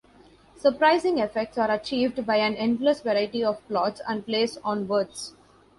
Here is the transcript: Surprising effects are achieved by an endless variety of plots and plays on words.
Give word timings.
Surprising 0.57 1.19
effects 1.19 1.59
are 1.59 1.69
achieved 1.69 2.25
by 2.25 2.37
an 2.37 2.55
endless 2.55 3.01
variety 3.01 3.43
of 3.43 3.61
plots 3.67 4.01
and 4.07 4.25
plays 4.25 4.57
on 4.63 4.87
words. 4.87 5.35